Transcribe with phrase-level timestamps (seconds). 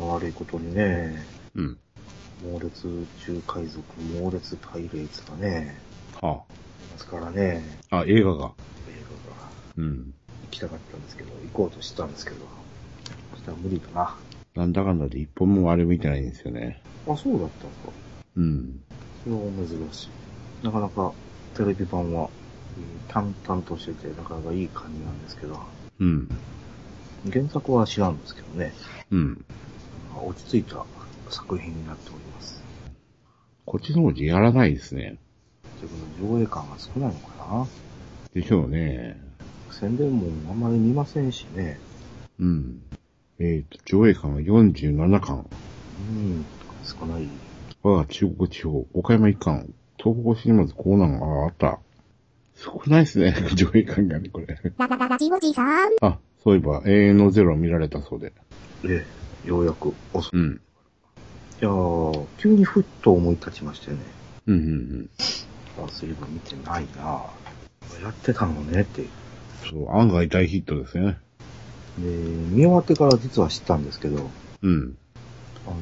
[0.00, 1.78] の悪いことにね、うん。
[2.42, 5.78] 猛烈中海賊、猛烈パイレーツがね、
[6.20, 7.98] はいますからね、あ。
[7.98, 8.50] あ、映画が。
[8.88, 10.12] 映画がうん。
[10.44, 12.36] 行きたかったんですけど、行こうとしたんですけど、
[13.32, 14.16] そしたら無理だな。
[14.56, 16.80] なんだかんだで一本もあれ見てないんですよね。
[17.06, 17.92] あ、そうだったんですか。
[18.36, 18.80] うん。
[19.22, 20.66] それは珍しい。
[20.66, 21.12] なかなか
[21.54, 22.28] テレビ版は、
[22.76, 25.60] うん淡々としてて、なかなかいい感じなんですけど、
[25.98, 26.28] うん。
[27.30, 28.72] 原作は知らんですけどね、
[29.10, 29.44] うん。
[30.16, 30.84] 落ち着いた
[31.28, 32.62] 作品になっております。
[33.64, 35.18] こっちの方でやらないですね。
[35.78, 37.66] ということで、上映感が少ないのかな
[38.34, 39.20] でしょうね。
[39.70, 41.78] 宣伝もあんまり見ませんしね。
[42.38, 42.82] うん。
[43.38, 45.46] えっ、と、上映館は47巻。
[46.10, 46.44] うん、
[46.84, 47.28] 少ない。
[47.82, 51.78] 我が中国地方、岡山一巻、東北シネマズコーナーがあった。
[52.56, 54.46] 少ないですね、 上映館がね、これ。
[54.76, 55.92] ララララジオジさん。
[56.02, 58.32] あ、そういえば、永遠のゼロを見られたそうで。
[58.84, 59.06] ええ、
[59.44, 60.60] ようやく、おそ、いうん。
[61.60, 63.98] やー、急にふっと思い立ちましてね。
[64.46, 65.10] うん、うん、
[65.84, 67.02] あ、そういえば見てないな
[68.02, 69.02] やってたのねって。
[69.02, 69.08] うん。
[69.70, 71.18] そう、案外大ヒットですね。
[71.98, 74.30] で、見終わってから実は知ったんですけど、
[74.62, 74.96] うん。
[75.66, 75.76] あの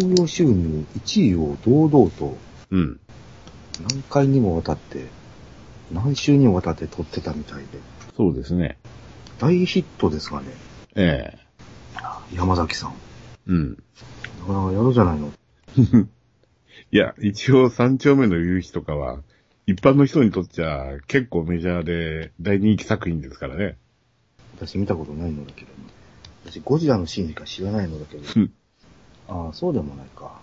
[0.00, 2.36] ー、興行収入1位を堂々と
[2.70, 3.00] うん。
[3.88, 5.06] 何回にもわたって、
[5.92, 7.66] 何週にもわたって撮ってたみたいで、
[8.16, 8.78] そうですね。
[9.38, 10.48] 大ヒットですがね、
[10.94, 11.39] ええ
[12.34, 12.94] 山崎さん。
[13.46, 13.70] うん。
[14.40, 15.32] なかなかやるじゃないの。
[16.92, 19.20] いや、一応三丁目の夕日とかは、
[19.66, 23.76] 一般の人にとっちゃ結構メジャーで大人気作品ですからね。
[24.56, 25.70] 私見たことないのだけど、
[26.44, 28.52] 私ゴジラのシーンしか知らないのだけどうん、
[29.28, 30.40] ああ、そうでもないか。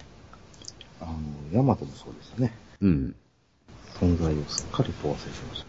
[1.01, 1.13] あの、
[1.51, 2.53] ヤマトもそうでしたね。
[2.81, 3.15] うん。
[3.99, 5.65] 存在をすっかりと忘れてまし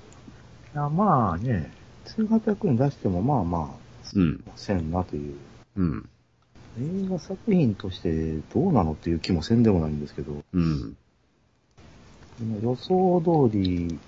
[0.74, 0.80] た。
[0.80, 1.72] いや、まあね、
[2.06, 4.44] 1800円出してもまあまあ、うん。
[4.56, 5.34] せんなという。
[5.78, 6.08] うん。
[7.04, 10.96] 映画作品としてどうなのっていう気もせんでもないんですけど、うん。
[12.62, 13.98] 予想通り、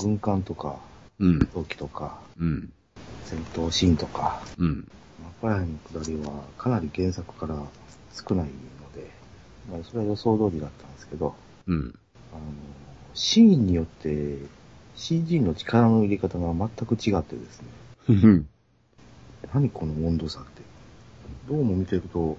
[0.00, 0.78] 軍艦とか、
[1.18, 1.38] うん。
[1.38, 2.72] 闘機とか、うん。
[3.24, 4.88] 戦闘シーンとか、うん。
[5.42, 7.56] マパヤの下りはかなり原作から
[8.12, 8.50] 少ないの
[8.94, 9.10] で、
[9.70, 11.34] まあ、それは予想通りだったんですけど、
[11.66, 11.94] うん。
[12.32, 12.42] あの、
[13.14, 14.38] シーンによって
[14.94, 17.68] CG の力の入れ方が全く違ってですね。
[19.54, 20.67] 何この温度差って。
[21.48, 22.36] どうも見てると、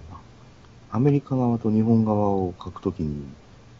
[0.92, 3.26] アメリカ側と日本側を書くときに、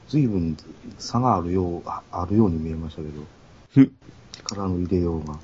[0.09, 0.57] 随分
[0.99, 3.23] 差があるよう、ああるように見えましたけど、
[3.69, 3.93] ふ
[4.33, 5.39] 力の入れようが、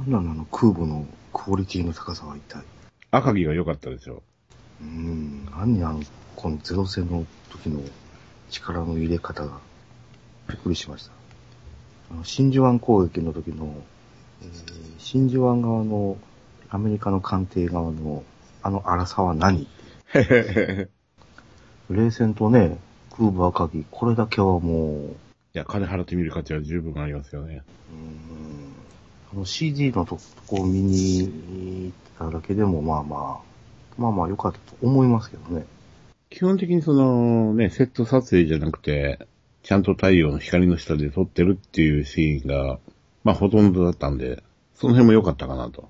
[0.00, 2.64] なんなのあの空母のクオリティの高さは一体。
[3.12, 4.24] 赤城が良かったでしょ。
[4.80, 6.02] うーん、何あの、
[6.34, 7.80] このゼロ戦の時の
[8.50, 9.60] 力の入れ方が、
[10.48, 11.12] びっくりしました。
[12.10, 13.72] あの、真珠湾攻撃の時の、
[14.42, 16.16] えー真珠湾側の
[16.70, 18.24] アメリカの艦艇側の
[18.62, 19.66] あの荒さは何？
[21.90, 22.78] 冷戦とね、
[23.10, 25.14] 空母赤城、これだけはもう、うい
[25.54, 27.62] や、金払ってみる価値は十分ありますよね。
[27.92, 28.72] ーん、
[29.34, 35.66] あの CG のとこを見に行っただけでもまあまあ、まあまあ良かったと思いますけどね。
[36.30, 39.26] 基本的にその、ね、セット撮影じゃなくて、
[39.62, 42.78] ちゃんと太陽の光の下で撮ってるっていうシーンが、
[43.24, 44.42] まあほとんどだったんで、
[44.74, 45.88] その辺も良かったかなと。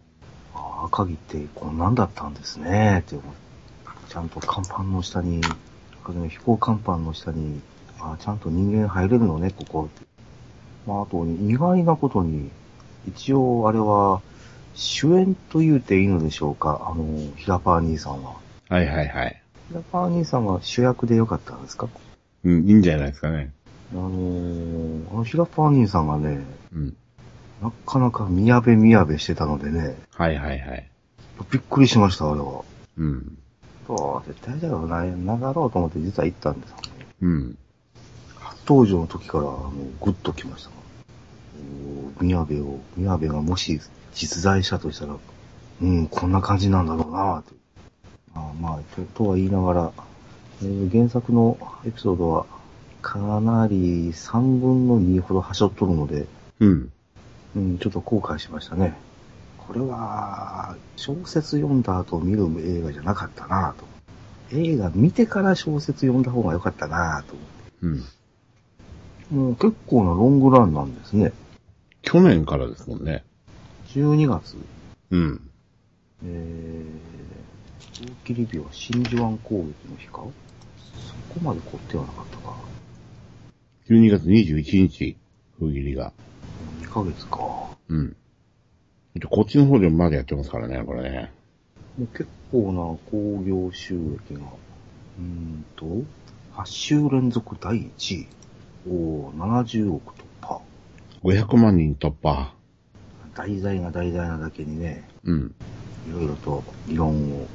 [0.85, 3.35] 赤城ってこんなんだったんですね、って思う。
[4.09, 5.41] ちゃんと甲板の下に、
[6.29, 7.61] 飛行甲板の下に、
[8.01, 9.89] ああ、ちゃんと人間入れるのね、ここ。
[10.87, 12.51] まあ、あと、意外なことに、
[13.09, 14.21] 一応、あれは、
[14.75, 17.05] 主演と言うていいのでしょうか、あの、
[17.37, 18.35] ヒラパー兄さんは。
[18.69, 19.43] はいはいはい。
[19.69, 21.89] ヒラパー兄さんが主役でよかったんですか？
[22.45, 23.53] うん、いいんじゃないですかね。
[23.93, 26.41] あのー、あのヒラパー兄さんがね、
[26.75, 26.97] うん。
[27.63, 30.91] なかなかみやべみやべしてたのでね、はいはいはい。
[31.53, 32.65] びっくりしました、あれは。
[32.99, 33.39] うん。
[33.87, 36.83] そう、絶対だよな、なだろうと思って実は行ったんですよね。
[37.23, 37.59] うん。
[38.41, 40.79] 初登場の時から、もう、グッときましたもん。
[42.09, 43.81] おー宮部を、宮部がもし
[44.13, 45.17] 実在したとしたら、
[45.83, 47.53] うん、こんな感じなんだろうなって。
[48.35, 49.93] あまあと、とは言いながら、
[50.63, 52.47] えー原作のエピソードは、
[53.03, 56.27] かなり3分の2ほど端折っとるので、
[56.59, 56.93] うん。
[57.55, 58.95] うん、ちょっと後悔しましたね。
[59.59, 63.85] これは、小説読んだ後見る映画じゃなかったなと。
[64.57, 67.35] 映画見てから小説読んだ方が良かったなと。
[67.83, 68.05] うん。
[69.31, 71.33] もう結構なロングランなんですね。
[72.03, 73.25] 去年からですもんね。
[73.89, 74.57] 12月、
[75.11, 75.41] うん。
[76.25, 80.23] えー、大切り日は真珠湾攻撃の日か？
[80.23, 80.25] そ
[81.35, 82.57] こまで凝ってはなかったか。
[83.89, 85.17] 12月21日、
[85.59, 86.13] 封切りが。
[86.93, 87.39] 2ヶ月か。
[87.89, 88.17] うん。
[89.15, 91.33] でこっちの方でもまだやってますからね、これね。
[91.99, 92.81] もう結構な
[93.11, 94.41] 興行収益が、
[95.19, 95.87] うーんと、
[96.55, 98.27] 8週連続第1位。
[98.87, 100.61] おー、70億突破。
[101.25, 102.53] 500万人突破。
[103.35, 105.55] 題材が題材なだけにね、うん。
[106.09, 107.47] いろいろと議論を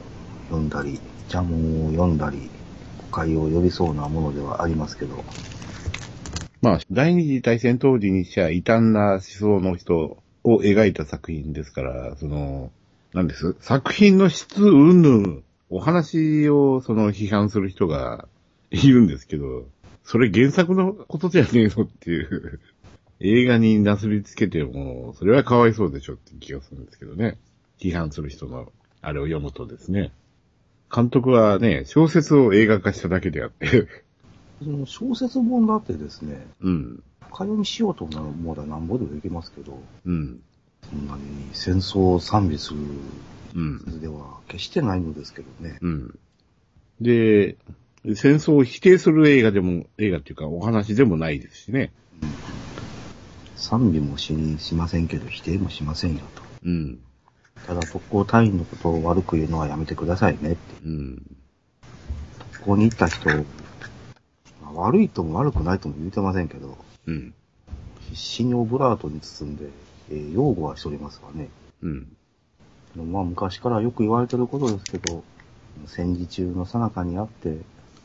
[0.50, 2.50] 読んだり、邪文を読んだり、
[3.12, 5.24] 誤解を呼びそうなものではありますけど、
[6.62, 12.72] まあ、第二次大戦当時にしては異端な思想の人を描いた作品ですから、その、
[13.14, 13.56] なんです？
[13.60, 18.28] 作品の質云々、お話をその批判する人が
[18.72, 19.68] いるんですけど、
[20.04, 22.60] それ原作のことじゃねえのっていう、
[23.20, 27.38] 映画になすりつけても、それはかわいそうでしょって気がするんですけどね。
[27.80, 28.72] 批判する人の、
[29.02, 30.12] あれを読むとですね。
[30.94, 33.88] 監督はね、小説を映画化しただけであって、
[34.64, 40.42] その小説本だってですね、うん、深読みしようと思うならなんぼでもいけますけど、うん、
[40.90, 41.22] そんなに
[41.54, 42.80] 戦争を賛美する
[43.56, 44.00] うん。
[44.00, 45.80] では決してないのですけどね。
[45.82, 46.20] うん。
[47.02, 47.58] で、
[48.16, 51.92] 戦争を否定する映画でも、映画っていうかお話でもないですしね。
[53.56, 56.44] 賛美もしにしませんけど否定もしませんよと。
[56.66, 57.00] うん。
[57.66, 60.60] ただ特攻隊員のことを悪く言うのはやめてくださいねって。
[60.86, 61.22] うん。
[62.54, 63.44] 特攻に行った人、まあ
[64.78, 66.78] 悪いとも悪くないとも言うてませんけど、
[67.08, 67.34] うん。
[68.10, 69.70] 必死にオブラートに包んで、
[70.10, 71.50] えー擁護はしておりますわね。
[71.82, 72.16] うん。
[72.96, 75.24] まあ昔からよく言われてることですけど、
[75.88, 77.58] 戦時中の最中にあって、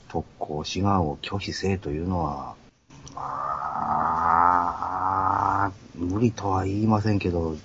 [0.08, 2.54] 特攻志願を拒否せえというのは、
[3.14, 3.20] ま
[5.66, 7.56] あ、無理とは言いませんけど、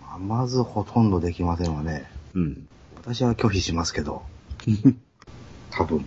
[0.00, 2.10] まあまずほとんどできませんわね。
[2.34, 2.68] うん。
[2.96, 4.22] 私は拒否しますけど、
[5.70, 6.04] 多分、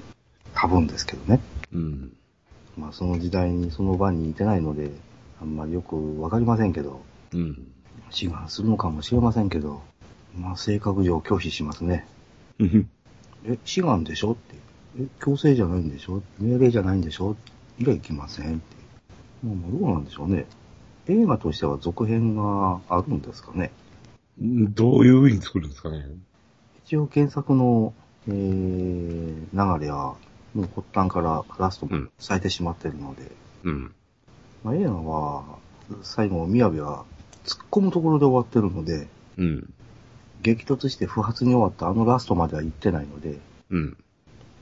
[0.54, 1.42] 多分ですけどね。
[1.74, 2.14] うん。
[2.78, 4.92] まあその時代にその場にいてないので、
[5.42, 7.02] あんまりよくわかりませんけど、
[7.34, 7.68] うん。
[8.10, 9.82] 志願するのかもしれませんけど、
[10.38, 12.08] まあ性格上拒否しますね。
[12.60, 12.90] うん。
[13.46, 14.56] え、志願でしょって。
[15.00, 16.22] え、強制じゃないんでしょ？
[16.40, 17.36] 命令じゃないんでしょ？
[17.80, 18.76] いや、行きませんって。
[19.44, 20.46] まあまあどうなんでしょうね。
[21.08, 23.72] 映画としては続編があるんですかね。
[24.40, 26.06] どういう風に作るんですかね。
[26.86, 27.94] 一応原作の、
[28.28, 30.16] えー、流れは、
[30.54, 33.32] もう発端からラストもされてしまってるので、
[33.64, 33.96] うん。
[34.64, 35.44] まあ映画は、
[36.02, 37.06] 最後、宮部は
[37.46, 39.08] 突っ込むところで終わってるので、
[39.38, 39.74] うん。
[40.42, 43.40] 激突して不発に終わったあのラストまでは行ってないので、
[43.70, 43.98] うん。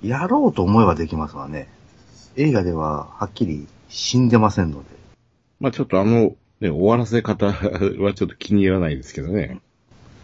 [0.01, 1.67] やろうと思えばできますわね。
[2.35, 4.89] 映画でははっきり死んでませんので。
[5.59, 7.53] まあちょっとあの、ね、終わらせ方は
[8.13, 9.59] ちょっと気に入らないですけどね。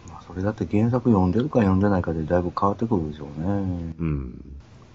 [0.08, 3.94] まあ、それだって原作読んでるか読んでないかでだいぶ変わってくるでしょうね。
[3.98, 4.44] うん。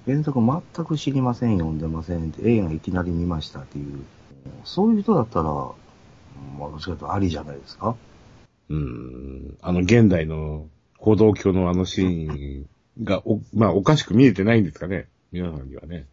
[0.06, 4.04] 原作全く知りません、読んでませんって、映画いきなり見ましたっていう。
[4.66, 7.96] そういう人だったら、まあ、どっちかというとありじゃないですか。
[8.70, 9.58] うん。
[9.62, 10.68] あの現代の
[10.98, 12.66] 歩道橋のあのシーン
[13.04, 15.08] がお、まあおかしく見えてないんですかね。
[15.32, 16.06] 皆さんにはね。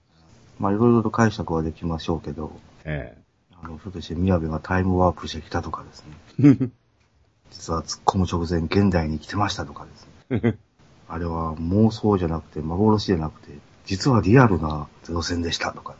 [0.59, 2.53] まあ、いろいろと解釈はできましょうけど、
[2.85, 3.17] え
[3.63, 6.05] あの、ひょっとして宮部がタイムワープしてきたとかです
[6.39, 6.57] ね。
[6.61, 6.69] え。
[7.51, 9.87] 実は突っ込む直前現代に来てましたとか
[10.31, 10.59] ですね。
[11.09, 13.59] あれは妄想じゃなくて幻じゃなくて、
[13.91, 15.97] 実はリアルなゼロ戦でしたとか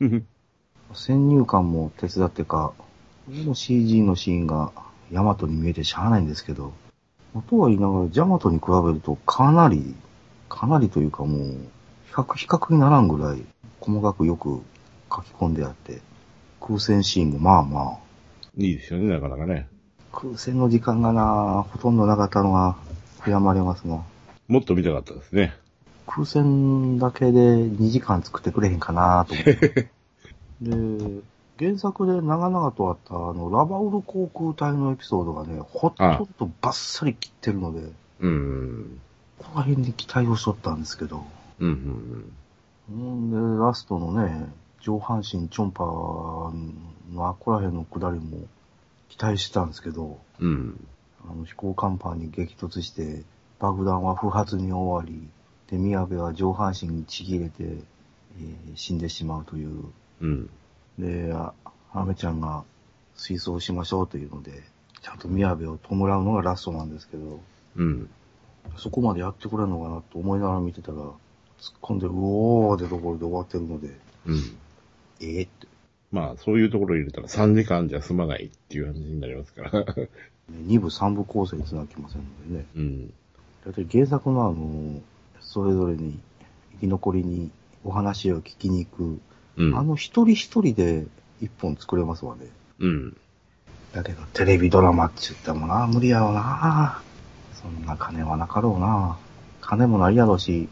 [0.00, 0.24] です。
[0.94, 2.82] 先入観も手伝ってか、こ
[3.28, 4.72] の CG のシーンが
[5.12, 6.72] ヤマトに見えてしゃあないんですけど、
[7.42, 9.94] とは言いながらジャマトに比べるとかなり、
[10.48, 11.40] かなりというかもう、
[12.06, 13.44] 比較、比較にならんぐらい
[13.80, 14.62] 細かくよく
[15.14, 16.00] 書き込んであって、
[16.58, 17.98] 空戦シーンもまあまあ、
[18.56, 19.68] いいですよね、なかなかね。
[20.10, 22.78] 空戦の時間がな、ほとんどなかったのが
[23.20, 24.00] 悔やまれますが、
[24.48, 25.52] もっと見たかったですね。
[26.06, 29.90] 空戦だけで2時間作ってくれへんかなと思って。
[30.62, 31.22] で、
[31.58, 39.00] 原作で長々とあったあの、ラバウル航空隊のエピソードがね、ほとんどバッサリ切ってるので、うん。
[39.38, 41.24] この辺に期待をしとったんですけど、
[41.58, 42.32] うん。
[42.90, 44.46] んで、ラストのね、
[44.80, 48.46] 上半身チョンパーのあっこら辺の下りも
[49.08, 50.86] 期待してたんですけど、うん。
[51.28, 53.24] あの飛行甲板に激突して、
[53.58, 55.26] 爆弾は不発に終わり、
[55.70, 59.84] で、宮部は上半身にちぎれて、えー死んでしまうという。
[60.20, 60.50] うん。
[60.98, 61.54] で、あ
[61.92, 62.64] アメちゃんが
[63.14, 64.62] 水槽しましょうというので、
[65.02, 67.40] ちゃんと宮部を弔うのがラストなんですけど、
[67.76, 68.10] うん。
[68.76, 71.14] そこまでやってくれるのかなと思いながら見てたら、突っ
[71.80, 73.88] 込んで、うおーってところで終わってるので、
[74.26, 74.58] うん。
[75.20, 75.66] えー、って。
[76.12, 79.70] まあ、そういうところ入れたら3時間じゃ済まないっていう感じになりますから。
[80.52, 82.66] 2部3部構成につなきませんのでね。
[82.76, 83.08] うん。
[83.64, 85.00] だいたい原作のあの、
[85.46, 86.18] それぞれに
[86.74, 87.50] 生き残りに
[87.84, 89.20] お話を聞きに行く、
[89.56, 89.78] うん。
[89.78, 91.06] あの一人一人で
[91.40, 92.46] 一本作れますわね。
[92.80, 93.16] うん。
[93.92, 97.00] だけどテレビドラマって言ったらもな、無理やろな。
[97.54, 99.16] そんな金はなかろうな。
[99.60, 100.68] 金もないやろし、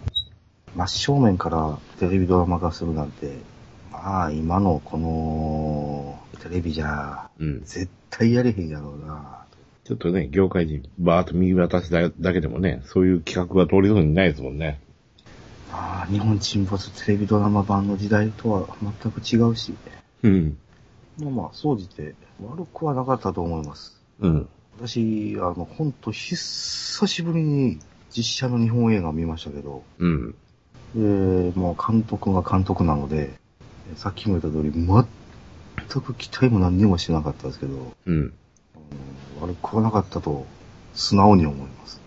[0.75, 3.39] 真正面からテレビドラマ化するなんて、
[3.93, 7.61] まあ今のこのテレビじゃうん。
[7.65, 9.44] 絶対やれへんやろうな。
[9.85, 14.81] ちょっとね、業界人、バーっと右渡しだだけでもね、そういう企画が通りそうにないですもんね。
[15.71, 19.75] まあ日本沈没テレビドラマ版の時代とは全く違うし、
[20.23, 20.57] うん。
[21.19, 24.01] まあまあ、総じて悪くはなかったと思います。
[24.21, 24.49] うん。
[24.79, 27.79] 私、あの、ほんと久しぶりに
[28.11, 30.35] 実写の日本映画を見ましたけど、うん。
[30.95, 33.35] で、もう監督が監督なので、
[33.97, 38.35] さっきも言った通り、全く期待も何にもしてなかったですけど、うん。
[39.37, 40.47] うん悪くはなかったと、
[40.95, 42.01] 素直に思います。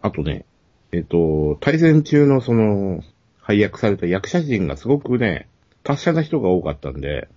[0.00, 0.44] あとね、
[0.92, 3.02] えっ、と、対戦中のその、
[3.40, 5.48] 配役された役者陣がすごくね、
[5.82, 7.28] 達者な人が多かったんで、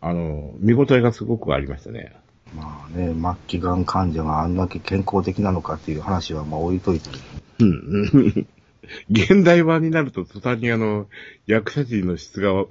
[0.00, 2.14] あの、見応えがすごくありましたね。
[2.54, 7.10] まあね、末期がん患者があんだけ健康的なのかっていう話はまあ置いといて、
[7.58, 8.46] うん。
[9.10, 11.06] 現代版になると途端にあの、
[11.46, 12.64] 役者陣の質が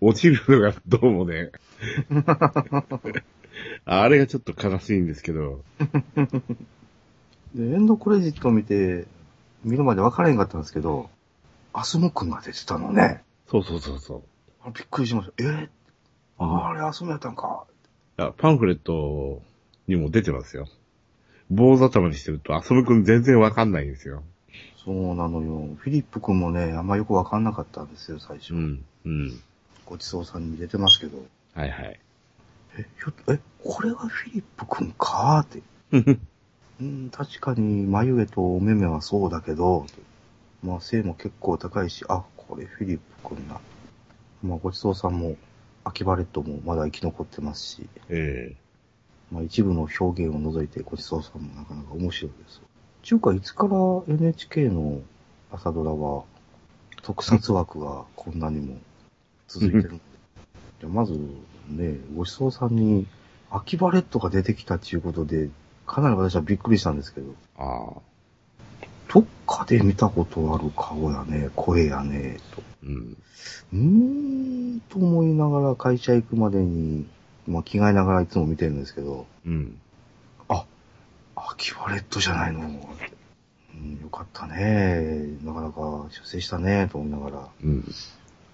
[0.00, 1.50] 落ちるのがどうもね。
[3.84, 5.62] あれがちょっと悲しいんですけど。
[7.54, 9.06] で、エンドクレジットを見て、
[9.64, 11.10] 見るまで分からへんかったんですけど、
[11.72, 13.22] アスモ君が出てたのね。
[13.48, 14.22] そうそうそうそう。
[14.62, 15.34] あびっくりしました。
[15.38, 15.44] え？
[15.46, 15.68] ー、
[16.38, 17.64] ああれアスモやったんか。
[18.16, 19.42] あパンフレット
[19.86, 20.68] にも出てますよ。
[21.50, 24.22] 坊主頭にしてると、遊ぶくん全然わかんないんですよ。
[24.84, 25.68] そうなのよ。
[25.78, 28.54] フィリップ君もね、あんまよく分かんなかったんですよ、最初。
[28.54, 28.84] うん。
[29.04, 29.40] うん。
[29.86, 31.18] ごちそうさんに出てますけど。
[31.54, 32.00] はいはい。
[32.76, 35.46] え、ひょっと、え、これがフィリップ君か？
[35.92, 36.18] ーって。
[36.80, 39.86] うん、確かに眉毛とお目目はそうだけど、
[40.62, 43.60] まあ背も結構高いし、あ、これフィリップ君だ。
[44.42, 45.36] まあごちそうさんも、
[45.84, 48.56] 秋バレットもまだ生き残ってますし、え
[49.30, 52.60] まあ一部の表現を除いてごちそうさんもなかなか面白いです。
[53.02, 53.76] ちゅうか、いつから
[54.08, 55.00] NHK の
[55.52, 56.24] 朝ドラは、
[57.02, 58.78] 特撮枠がこんなにも
[59.46, 60.00] 続いてるの
[60.80, 61.12] じゃあまず
[61.68, 63.06] ね、ごちそうさんに
[63.50, 65.48] 秋バレットが出てきたっていうことで、
[65.86, 68.14] かなり私はびっくりしたんですけど、えああ。
[69.12, 72.62] どっかで見たことある顔やね、声やね、と。
[72.82, 73.16] うん。
[73.72, 77.06] うーん、と思いながら会社行くまでに、
[77.46, 79.78] まあ着替えながらいつも見てるんですけど、うん。
[80.48, 80.64] あ、
[81.36, 82.60] 秋バレットじゃないの。
[82.62, 85.28] うん、よかったね。
[85.42, 87.84] なかなか出世したね、と思いながら、うん。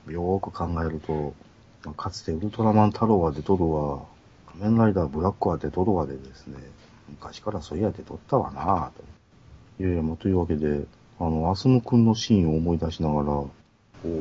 [0.09, 1.35] よーく考えると、
[1.85, 4.03] まあかつてウルトラマン太郎は出とるわ、
[4.47, 6.57] 仮面ライダーブラックは出とるわでですね、
[7.11, 9.03] 昔からそういや出とったわなぁと。
[9.81, 10.85] いやいや、まあ、というわけで、
[11.19, 13.51] あの、アスムくんのシーンを思い出しながら、おー
[14.05, 14.13] おーおー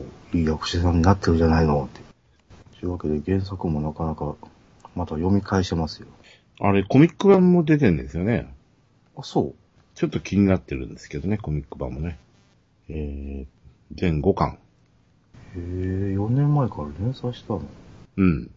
[0.00, 2.00] おーいい役者さんになってるじゃないのって。
[2.80, 4.36] というわけで原作もなかなか、
[4.94, 6.08] また読み返してますよ。
[6.60, 8.52] あれ、コミック版も出てるんですよね。
[9.16, 9.54] あ、そう
[9.94, 12.18] ちょっと気になってるんですけどね、コミック版もね。
[12.88, 13.46] えー、
[13.94, 14.58] 全5巻。
[15.56, 15.60] へえ、
[16.16, 17.62] 4年前から連載したの
[18.16, 18.50] うん。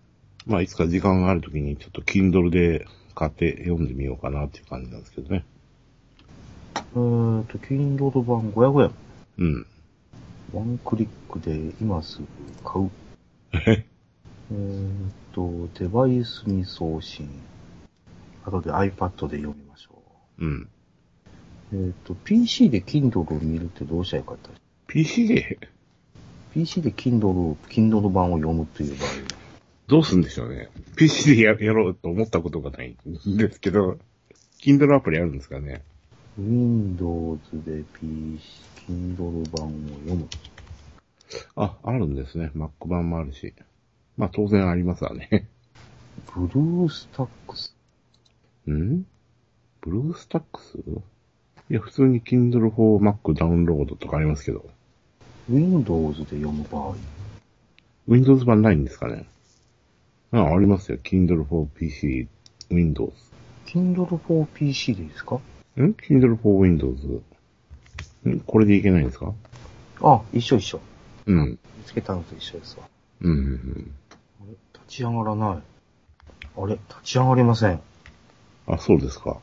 [0.48, 5.45] まあ、いつか時間があるときに、ちょっと Kindle で買って読んでみようかなっていう感じなんですけどね。
[6.75, 8.91] えーと、Kindle 版500円。
[9.38, 9.65] うん。
[10.53, 12.25] ワンクリックで今すぐ
[12.63, 12.91] 買う。
[13.53, 13.86] え？
[14.51, 17.29] えーと、デバイスに送信。
[18.45, 20.01] 後で iPad で読みましょ
[20.39, 20.62] うん。
[20.62, 20.67] う。
[21.74, 24.50] えーと、PC で Kindle を見るってどうしたらよかった
[24.88, 25.57] PC で？
[26.53, 29.13] ?PC で Kindle、Kindle 版を読むっていう場合は。
[29.88, 30.70] どうすんでしょうね。
[30.96, 33.98] PC でややろうと思ったことがないんですけど、
[34.62, 35.84] Kindle アプリあるんですかね。
[36.38, 38.39] Windows で PC、
[38.88, 39.72] Kindle 版を
[40.05, 40.27] 読む。
[41.55, 42.51] あ、あるんですね。
[42.55, 43.53] Mac 版もあるし。
[44.17, 45.48] まあ当然ありますわね。
[46.34, 47.75] ブルースタックス。
[48.70, 49.05] ん？
[49.81, 50.77] ブルースタックス？
[51.70, 54.70] いや、普通に Kindle for Mac ダウンロードとかありますけど。
[55.50, 56.95] Windows で読む場合。
[58.07, 59.25] Windows 版ないんですかね
[60.31, 60.98] あ、ありますよ。
[61.03, 62.27] Kindle for PC,
[62.69, 63.12] Windows。
[63.65, 65.36] Kindle for PC でいいですか？
[65.36, 65.39] ん
[65.93, 67.21] ?Kindle for Windows。
[68.27, 68.39] ん？
[68.41, 69.33] これでいけないんですか？
[70.01, 70.79] あ、一緒一緒。
[71.25, 71.50] うん。
[71.51, 72.86] 見つけたのと一緒ですわ。
[73.21, 73.91] うんうんうん。
[74.41, 74.51] あれ？
[74.74, 75.57] 立ち上がらない。
[76.57, 76.74] あれ？
[76.74, 77.81] 立ち上がりません。
[78.67, 79.38] あ、そうですか。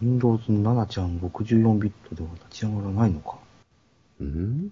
[0.00, 3.36] Windows 7ちゃん64ビットでは立ち上がらないのか？
[4.22, 4.70] ん？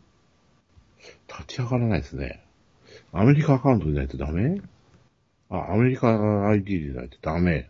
[1.29, 2.43] 立ち上がらないですね。
[3.13, 4.61] アメリカアカウントでないとダメ？
[5.51, 7.69] あ、アメリカ ID でないとダメ。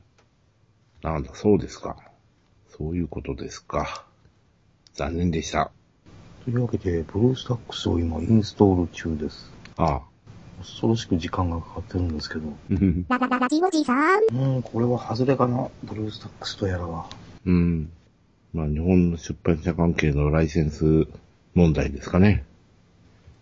[1.02, 1.96] なんだ、そうですか。
[2.76, 4.04] そういうことですか。
[4.94, 5.70] 残念でした。
[6.44, 9.52] というわけで、ブルースタックスを今インストール中です。
[9.76, 10.00] あ
[10.60, 12.52] 恐ろしく時間がかかってるんですけど。
[12.70, 13.06] うん。
[13.08, 14.22] ラララジオジさん。
[14.32, 15.68] うん、これは外れかな？
[15.84, 17.08] ブルースタックスとやらは。
[17.46, 17.92] うん。
[18.52, 21.06] まあ日本の出版社関係のライセンス
[21.54, 22.44] 問題ですかね。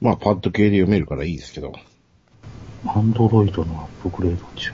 [0.00, 1.72] まあパッド系で読めるからいいですけど。
[2.86, 4.72] アンドロイドのアップグレード中。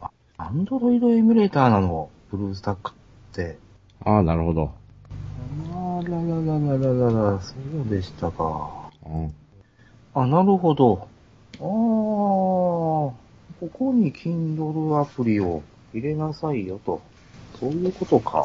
[0.00, 2.08] あ、アンドロイドエミュレーターなの？
[2.30, 2.94] ブルースタックっ
[3.34, 3.58] て。
[4.04, 4.72] ああ、なるほど。
[5.74, 7.54] あららららららら、そ
[7.86, 8.90] うでしたか。
[9.04, 9.34] うん
[10.12, 11.08] あ、なるほど。
[11.60, 13.14] ああ、こ
[13.72, 15.62] こに Kindle アプリを
[15.92, 17.00] 入れなさいよと。
[17.58, 18.38] そういうことか。
[18.38, 18.44] あ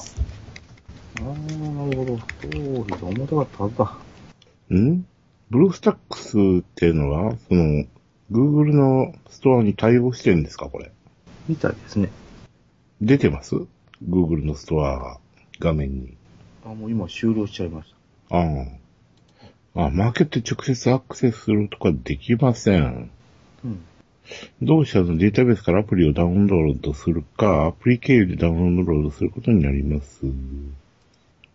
[1.21, 2.17] あ、なるほど。
[2.17, 4.75] ストーリーで重たかったはずだ。
[4.75, 5.05] ん
[5.49, 7.85] ブルースタックスっていうのは、その、
[8.31, 10.91] Google のストアに対応してるんですかこれ？
[11.47, 12.09] みたいですね。
[13.01, 13.55] 出てます
[14.03, 15.19] ?Google のストアが
[15.59, 16.17] 画面に。
[16.65, 17.93] あ、もう今終了しちゃいまし
[18.29, 18.37] た。
[18.37, 18.41] あ
[19.75, 19.85] あ。
[19.85, 23.11] あ、マーケットに直接アクセスするとかできません。
[23.63, 23.83] うん。
[24.63, 30.21] 同社のデータベースからアプリをダウンロードするか、アプリ経由でダウンロードすることになります。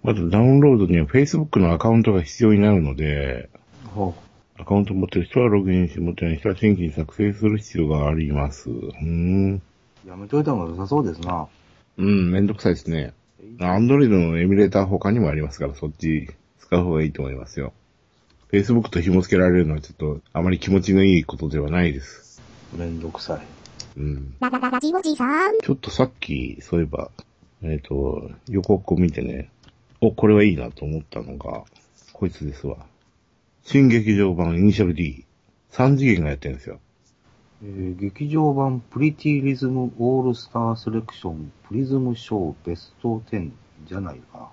[0.05, 3.51] またダウンロードには Facebook のアカウントが必要になるので、
[3.95, 4.15] は
[4.59, 8.71] アカウント持ってる人はログインし、持ってない人は新規に作成する必要があります。
[8.71, 9.63] うーん。
[10.07, 11.49] あ、やめといた方が良さそうですな。
[11.97, 13.15] うん、めんどくさいですね。
[13.59, 16.29] アンドロイドのエミュレーター他にもありますから、そっち
[16.59, 17.73] 使う方がいいと思いますよ。
[18.53, 22.43] Facebook と紐付けられるのはちょっとあまり気持ちのいいことではないです。
[22.77, 23.41] めんどくさい。
[23.97, 24.35] うん。
[24.41, 25.59] ララララジオジさん。
[25.59, 27.11] ちょっとさっき、そういえば、
[27.63, 29.51] えっ、と、予告を見てね、
[30.01, 31.65] お、これはいいなと思ったのが、
[32.13, 32.79] こいつですわ。
[33.65, 35.25] 新劇場版イニシャル D。
[35.73, 36.81] 3次元がやってるんですよ。
[37.63, 43.51] えー劇場版プリティリズムオールスターセレクションプリズムショーベスト10
[43.87, 44.49] じゃないかな。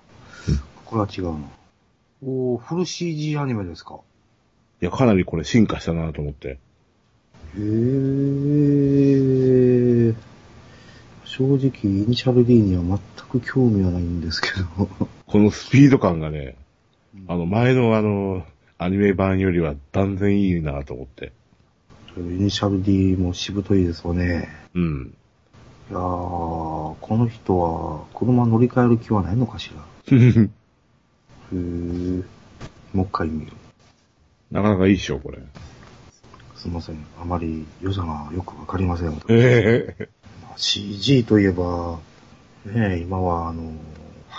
[0.84, 1.38] これは違うな。
[2.24, 4.00] おー、フル CG アニメですか。
[4.80, 6.58] いや、かなりこれ進化したなと思って。
[7.56, 10.14] へー。
[11.24, 12.98] 正直、イニシャル D には全
[13.28, 14.88] く興味はないんですけど。
[15.26, 16.56] このスピード感がね、
[17.26, 18.44] あの、前のあの、
[18.78, 21.32] アニメ版よりは断然いいなと思って。
[22.16, 24.48] イニシャル D もしぶといですよね。
[24.74, 25.14] うん。
[25.90, 29.84] いやー、この人は車乗り換える気はないのかしら。
[30.16, 32.24] へー。
[32.92, 33.52] もう一回見る。
[34.52, 35.38] なかなかいいっしょ、これ。
[36.54, 37.04] すいません。
[37.20, 39.12] あまり良さがよくわかりません。
[39.28, 40.08] ええ
[40.56, 41.98] CG といえば、
[42.64, 43.72] ねえ、今はあの、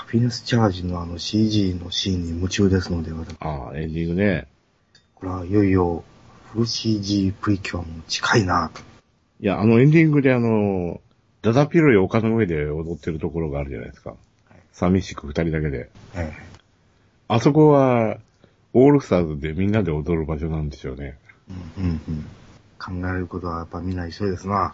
[0.09, 4.47] ハピネスチャージのあの CG のシーンに夢中ですので、私ああ、エンディングね。
[5.13, 6.03] これはいよいよ
[6.51, 8.81] フル CG プリキュアも近いなと。
[9.39, 10.99] いや、あのエンディングであの、
[11.43, 14.15] ダダピロい丘の上で踊ってるところがあるじゃないですか。
[14.73, 15.91] 寂しく二人だけで。
[16.15, 16.33] え
[17.27, 18.17] あそこは、
[18.73, 21.19] オールスターズでみんなで踊る場所なんでしょうね。
[21.51, 23.03] えうんうんうん。
[23.03, 24.73] 考えることはやっぱみんな一緒ですな。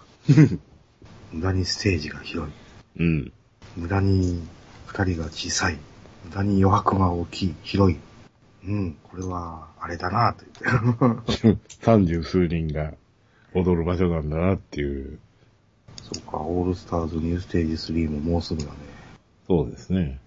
[1.34, 2.54] 無駄にステージが広い。
[3.00, 3.34] うん。
[3.76, 4.42] 無駄に
[4.86, 5.78] 二人が小さい。
[6.26, 8.00] 無駄に余白が大きい、広い。
[8.68, 11.58] うん、これは、あれだなと言って。
[11.82, 12.94] 三十数人が
[13.54, 15.20] 踊る場所なんだなっていう。
[16.02, 18.74] そうか、オールスターズニューステージ3ももうすぐだね。
[19.48, 20.20] そうですね。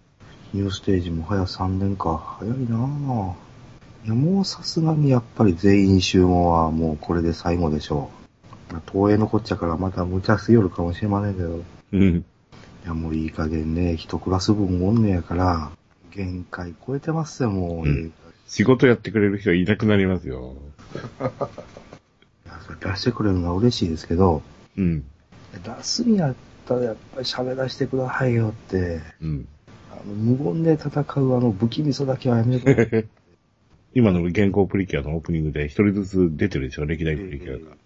[0.52, 2.38] ニューステージも早3年か。
[2.40, 3.34] 早いなぁ。
[4.04, 8.10] いや、もうさすがにやっぱり全員集合はもうこれで最後でしょ
[8.70, 8.72] う。
[8.72, 11.48] まあ東映のこっちゃからまた無茶しよるかもしれませんけど。
[11.56, 12.24] いうん。
[12.88, 15.70] や、もういい加減ね、一クラス分おんねやから、
[16.10, 17.88] 限界超えてますよ、もう。
[17.88, 18.12] うんい
[18.48, 20.56] 仕事やってくれる人いなくなりますよ。
[22.80, 24.42] 出してくれるのは嬉しいですけど、
[24.78, 25.04] うん。
[25.62, 26.34] 出すんやっ
[26.66, 29.48] たらやっぱり喋らせてくださいよって、うん。
[29.92, 33.06] あの無言で戦うあの不気味さだけはやめて。
[33.94, 37.76] 今の現行プリキュアのオープニングで一人ずつ出てるでしょ、歴代プリキュアが。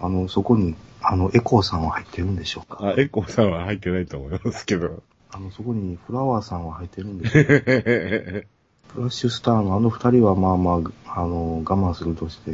[0.00, 2.78] あの、そこに、あの、エコーさんは入ってるんでしょうか？
[2.82, 5.02] あ、エコーさんは入ってないと思いますけど。
[5.30, 7.50] あの、そこにフラワーさんは入ってるんでしょうか？
[8.94, 12.52] フラッシュスターのあの二人はまあまあ、あの、我慢するとして、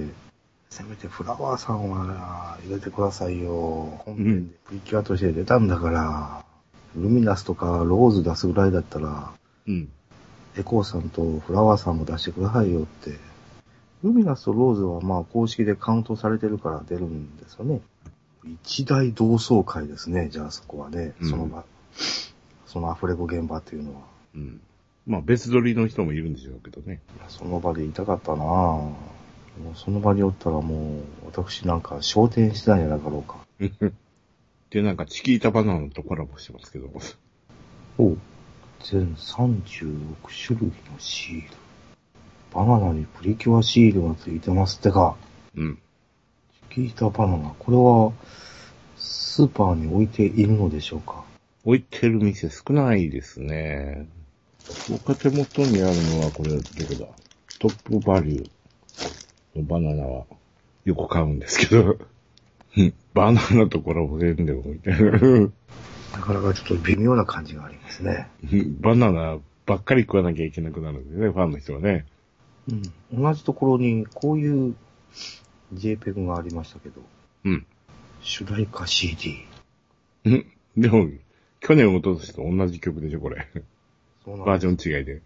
[0.70, 4.00] せめてフラワーさんは入れてくださいよ。
[4.05, 6.44] 本編でプリキュアとして出たんだから、
[6.96, 9.33] ルミナスとかローズ出すぐらいだったら、
[9.66, 9.88] うん。
[10.57, 13.18] エコーさんとフラワーさんも出してくださいよって。
[14.03, 17.81] ルミナスとローズはまあ公式でカウントされてるから出るんですよね。
[18.65, 21.65] 一大同窓会ですね、じゃあそこはね、うんその場、
[22.67, 24.01] そのアフレコ現場っていうのは。
[24.35, 24.61] うん。
[25.07, 27.01] まあ別撮りの人もいるんでしょうけどね。
[27.17, 28.93] いやその場でいたかったなぁ。
[29.59, 33.37] もうその場におったらもう、私なんか焦点してたんじゃなかろうか。
[34.71, 36.91] で、なんかチキータバナナとコラボしてますけど。
[37.99, 38.17] お
[38.83, 41.62] 全36種類のシール。
[42.55, 45.17] バナナにプリキュアシールがついてますってか。
[45.57, 45.79] うん。
[46.71, 47.55] チキータバナナ。
[47.59, 48.12] これは、
[48.97, 51.25] スーパーに置いているのでしょうか？
[51.65, 54.07] 置いてる店少ないですね。
[54.91, 57.07] 僕が手元にあるのはこれ、どこだ
[57.59, 60.25] トップバリューのバナナは
[60.85, 61.97] よく買うんですけど、
[62.77, 65.11] う んバナナとコラボせんでもみたいな。
[65.11, 68.29] なかなかちょっと微妙な感じがありますね。
[68.53, 72.07] う んバナナばっかり食わなきゃいけなくなるんですね、ファンの人はね。
[72.68, 72.83] うん。
[73.22, 74.75] 同じところにこういう
[75.75, 77.01] JPEG がありましたけど、
[77.44, 77.66] うん。
[78.20, 79.44] 主題歌 CD。
[80.25, 80.46] うん
[80.77, 81.09] でも、
[81.61, 83.46] 去年落としと同じ曲でしょ、これ。
[84.25, 85.20] そうなんバージョン違いで。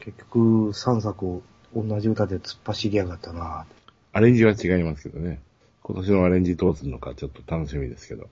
[0.00, 0.38] 結局
[0.70, 1.42] 3作を
[1.74, 3.66] 同じ歌で突っ走りやがったな
[4.12, 5.40] アレンジは違いますけどね。
[5.82, 8.28] 今年のアレンジどうするのかちょっと楽しみですけど。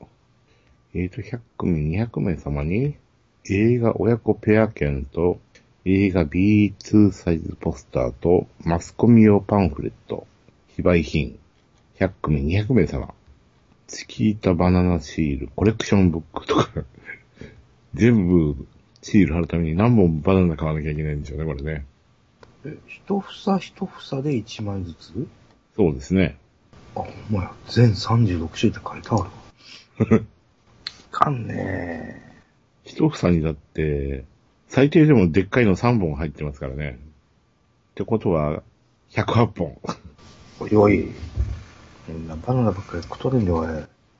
[0.95, 2.97] えーと、100組200名様に
[3.49, 5.39] 映画親子ペア券と
[5.87, 10.27] 映画 B2 サイズポスターとマスコミ用パンフレット、
[10.69, 11.39] 非売品、
[11.99, 13.15] 100組200名様。
[13.87, 16.69] チキータバナナシール、コレクションブックとか、
[17.95, 18.67] 全部
[19.01, 21.87] シール貼るために何本バナナ買わなきゃいけないんでしょうね、これね。
[22.67, 25.27] え、一房一房で1枚ずつ？
[25.77, 26.37] そうですね。
[26.95, 27.53] あ、ほんまや。
[27.69, 30.21] 全36種類って書いてあるわ。
[30.23, 30.25] い
[31.11, 32.23] かんね
[32.85, 34.25] 一房にだって、
[34.71, 36.97] 最低でもでっかいの3本入ってますからね。
[37.91, 38.63] ってことは、
[39.11, 39.77] 108本。
[40.61, 41.09] おいおい。
[42.09, 43.69] みんなバナナばっかり食っとるんで、おい。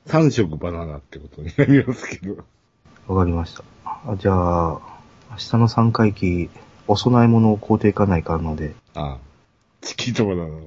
[0.07, 2.43] 3色バナナってことになりますけど。
[3.07, 3.63] わかりました。
[3.85, 4.81] あじゃあ、
[5.31, 6.49] 明日の3回忌、
[6.85, 9.17] お供え物を買うていかないかんので、ああ。
[9.79, 10.61] チキートバナナの。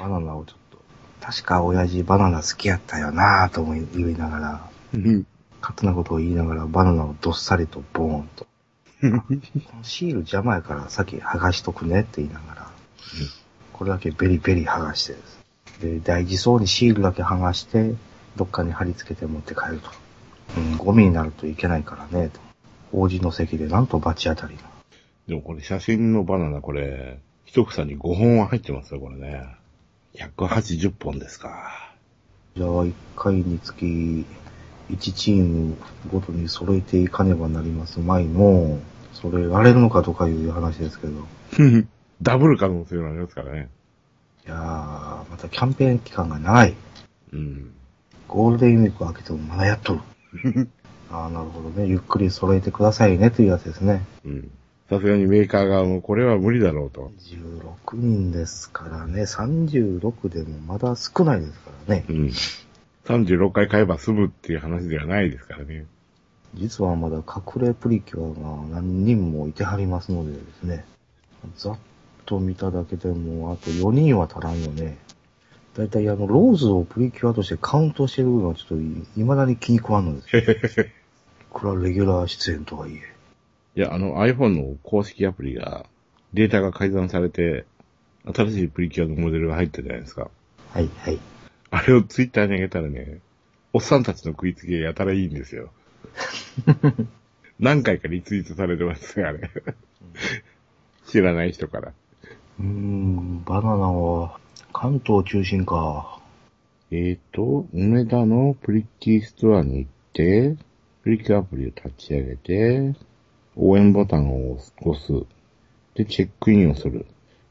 [0.00, 0.78] バナナをちょっと。
[1.22, 5.26] 確か親父バナナ好きやったよなぁと思い言いながら、うん
[5.62, 8.46] 勝手なことを言いながらバナナをどっさりとボーンと。
[9.82, 12.70] シール邪魔やから先剥がしとくねって言いながら、
[13.72, 15.44] これだけベリベリ剥がしてです。
[15.80, 17.94] で、大事そうにシールだけ剥がして、
[18.36, 19.90] どっかに貼り付けて持って帰ると。
[20.56, 22.40] うん、ゴミになるといけないからね、と。
[22.92, 24.62] 王子の席でなんと罰当たりが。
[25.26, 29.46] でもこれ写真のバナナこれ、一房に5本は入ってますよ、これね。
[30.14, 31.94] 180本ですか。
[32.56, 34.24] じゃあ、1回につき、1
[35.12, 35.76] チーム
[36.12, 38.78] ごとに揃えていかねばなりますまいの、
[39.14, 41.12] それられるのかとかいう話ですけど。
[42.22, 43.70] ダブル可能性がありますからね。
[44.46, 46.74] いやー、またキャンペーン期間が長い。
[47.32, 47.70] うん。
[48.28, 50.00] ゴールデンウィーク明けてもまだやっとる。
[51.10, 51.86] ああ、なるほどね。
[51.86, 54.04] ゆっくり揃えてくださいねというやつですね。
[54.24, 54.50] うん。
[54.90, 57.12] さすがにメーカー側もこれは無理だろうと。
[57.20, 59.22] 16人ですからね。
[59.22, 62.12] 36でもまだ少ないですからねう。
[62.12, 62.32] ん。
[63.04, 65.86] 36回買えば済むっていう話ではないですからね。
[66.54, 70.84] 実はまだ隠れプリキュアが何人もいてはりますのでですね。
[71.56, 71.78] ざっ
[72.24, 74.98] と見ただけでもあと4人は足らんよね。
[75.76, 80.86] だいたいあの、ローズをプリキュアとしてカウントしてるのはちょっとい未だに気に食わんのですよ。
[81.50, 83.00] これはレギュラー出演とはいえ。
[83.76, 85.86] いや、あの iPhone の公式アプリが、
[86.32, 87.64] データが改ざんされて、
[88.32, 90.30] 新しいプリキュアのモデルが入ったじゃないですか。
[90.70, 91.18] はい、はい。
[91.70, 93.18] あれをツイッターに上げたらね、
[93.72, 95.70] おっさんたちの食いつきがやたらいいんですよ。
[97.58, 99.50] 何回かリツイートされてますよ、あれ。
[101.06, 101.92] 知らない人から。
[102.58, 104.38] うーん、バナナは
[104.72, 106.20] 関東中心か。
[106.90, 110.56] えーと、梅田のプリティストアに行って、
[111.02, 112.94] プリキアプリを立ち上げて、
[113.56, 115.12] 応援ボタンを押す。
[115.94, 117.06] で、チェックインをする。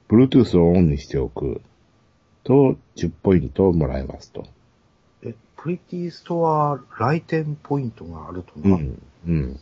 [0.10, 1.62] Bluetooth をオンにしておく。
[2.44, 4.46] と、10ポイントをもらえますと。
[5.64, 8.76] え、プリティストア来店ポイントがあるとな。
[8.76, 9.02] うん。
[9.28, 9.60] うん。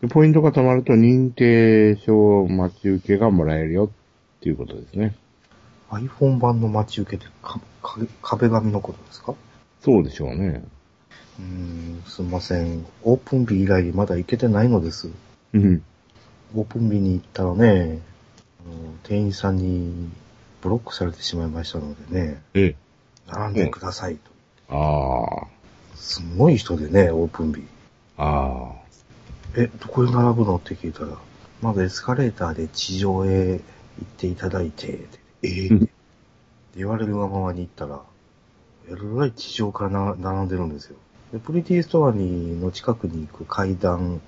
[0.00, 3.88] で、ポイントが貯まると認定証待ち受けがもらえるよっ
[4.40, 5.16] ていうことですね。
[5.90, 9.34] iPhone 版の待ち受けってか、壁紙のことですか？
[9.80, 10.62] そうでしょうね。
[11.38, 12.86] うーん、すいません。
[13.02, 15.10] オープン日以来まだ行けてないのです。
[15.52, 15.82] うん。
[16.54, 17.98] オープン日に行ったらね、
[18.64, 20.10] あの店員さんに
[20.62, 22.76] ブロックされてしまいましたのでね、え、
[23.26, 24.30] 並んでくださいと。
[24.70, 25.46] あ
[25.94, 27.62] すごい人でね、オープン日。
[28.16, 28.80] あ、あ
[29.56, 30.56] え、どこに並ぶの？
[30.56, 31.18] って聞いたら、
[31.60, 33.62] まずエスカレーターで地上へ行
[34.02, 35.06] っていただいて、
[35.42, 35.76] えーうん。
[35.78, 35.88] って
[36.76, 38.00] 言われるがままに行ったら、
[38.88, 40.96] えらい地上からな並んでるんですよ。
[41.32, 44.20] でプリティストアにの近くに行く階段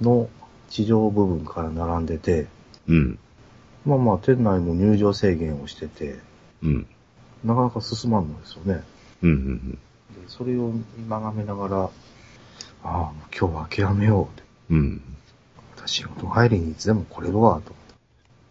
[0.00, 0.28] の
[0.70, 2.46] 地上部分から並んでて、
[2.88, 3.18] うん、
[3.86, 6.18] まあまあ店内も入場制限をしてて、
[6.62, 6.86] うん、
[7.44, 8.82] なかなか進まんのですよね。
[9.22, 9.78] うん、うん、で
[10.28, 10.72] それを
[11.08, 11.90] 眺めながら、あ
[12.84, 14.42] あ、今日は諦めようって。
[14.70, 15.02] うん。
[15.76, 17.94] 私仕事帰りにいつでも来れるわ、と思っ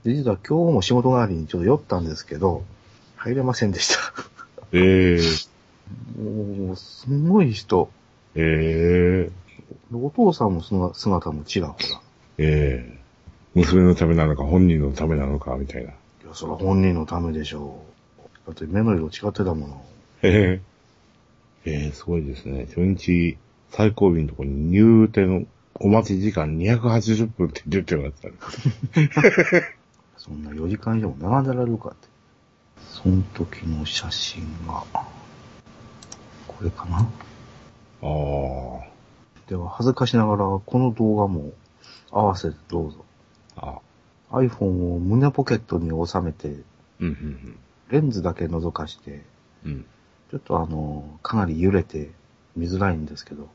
[0.03, 0.09] て。
[0.09, 2.63] で、実は今日も仕事帰りにちょっと酔ったんですけど、
[3.15, 3.99] 入れませんでした。
[4.73, 7.89] ええもう、すごい人。
[8.35, 9.31] ええ
[9.93, 12.01] お父さんもその姿もちらほら。
[12.37, 12.97] ええ
[13.55, 15.91] 娘のためなのか、本人のためなのか、みたいな。
[15.91, 15.93] い
[16.27, 17.81] や、それは本人のためでしょ
[18.19, 18.47] う。
[18.47, 19.85] だって目の色違ってたもの。
[20.21, 20.61] へえ。
[21.67, 22.65] ええすごいですね。
[22.67, 23.37] 初日、
[23.71, 29.09] 最後尾のところに入店お待ち時間280分って出てましたね。
[30.17, 32.07] そんな4時間以上も並んでられるかって。
[32.79, 34.85] その時の写真が、
[36.47, 36.99] これかな？
[36.99, 37.05] あ
[38.01, 38.87] あ。
[39.47, 41.51] では、恥ずかしながら、この動画も
[42.11, 43.05] 合わせてどうぞ。
[43.57, 43.79] あ
[44.31, 46.63] iPhone を胸ポケットに収めて、うん、
[46.99, 49.23] うん、レンズだけ覗かして、
[49.65, 49.85] うん。
[50.31, 50.39] うん。
[50.39, 52.11] ちょっとあの、かなり揺れて
[52.55, 53.47] 見づらいんですけど、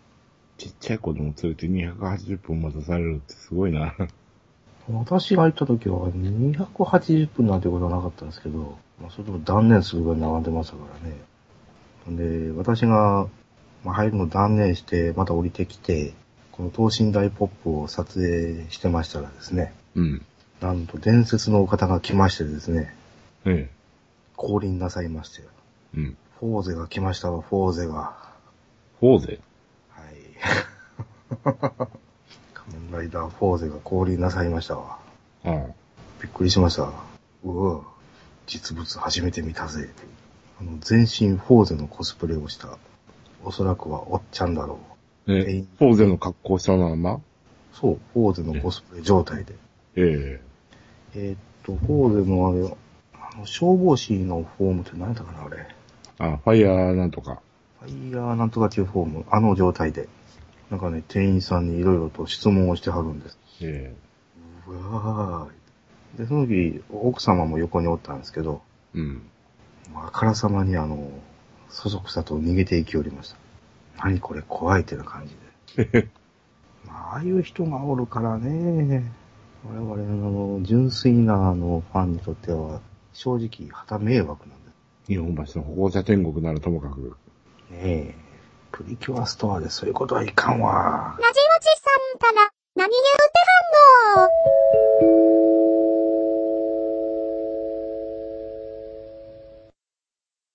[0.59, 3.95] ちっちゃい子供連れて280分待たされるってすごいな。
[4.91, 11.17] 私が行った時は280分なんてことはなかったんですけど、まあ、それでも断念するぐらい並んでましたからね。
[12.17, 13.29] で、私が、
[13.85, 16.15] まあ、入るの断念して、また降りてきて、
[16.53, 20.23] この等身大ポップを撮影してましたらですね、うん。
[20.61, 22.95] なんと伝説のお方が来ましてですね、
[23.45, 23.71] え
[24.37, 25.43] 降臨なさいまして、
[25.97, 25.99] え。
[25.99, 26.17] うん。
[26.43, 28.17] フォーゼが来ましたわ、フォーゼが。
[28.99, 29.39] フォーゼ？
[29.91, 30.15] はい。
[32.53, 34.99] 仮面ライダーフォーゼが降臨なさいましたわ。
[35.45, 35.67] ああ。
[36.21, 36.91] びっくりしました。
[37.45, 37.83] うわ
[38.49, 39.89] 実物初めて見たぜ。
[40.61, 42.77] あの、全身フォーゼのコスプレをした、
[43.45, 44.81] おそらくはおっちゃんだろ
[45.29, 47.15] ええい、フォーゼの格好したまま？
[47.15, 47.21] う。
[47.73, 49.55] そう、フォーゼのコスプレ状態で。
[49.95, 50.41] え
[51.15, 52.77] えーっと、フォーゼのあれ、
[53.15, 55.69] あの、消防士のフォームって何だったかな、あれ。
[56.23, 56.33] え。
[56.35, 57.41] あ、ファイヤーなんとか。
[57.81, 60.09] ファイヤーなんとかっていうフォーム、あの状態で。
[60.71, 63.39] なんかね、店員さんにいろいろと質問をしてはるんです。
[63.61, 63.95] え
[64.67, 68.63] うわーで、その時、奥様も横におったんですけど、
[68.95, 68.99] え。
[68.99, 69.23] うん。
[69.93, 71.11] まああからさまにあの、
[71.69, 73.37] そそくさと逃げていきおりました。
[74.05, 75.37] 何これ怖いってな感じ
[75.77, 76.09] で。
[76.87, 79.11] まあ、ああいう人がおるからね、
[79.65, 82.81] 我々の純粋なあのファンにとっては、
[83.13, 84.62] 正直、旗迷惑なんで
[85.09, 87.17] 日本橋の歩行者天国ならともかく。
[87.73, 88.23] ええ
[88.73, 91.17] プリキュアストアでそういうことはいかんわ。
[91.21, 95.32] ラジオチさんから、何言うてはんの